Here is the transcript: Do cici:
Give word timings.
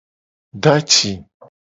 Do 0.63 0.73
cici: 0.93 1.11